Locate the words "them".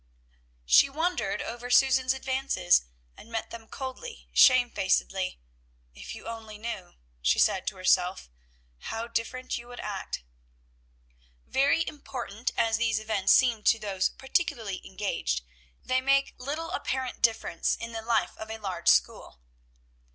3.51-3.67